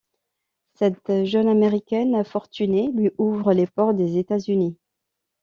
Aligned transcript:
Cette 0.73 1.25
jeune 1.25 1.47
américaine 1.47 2.23
fortunée 2.23 2.89
lui 2.91 3.11
ouvre 3.19 3.53
les 3.53 3.67
portes 3.67 3.97
des 3.97 4.17
États-Unis. 4.17 4.75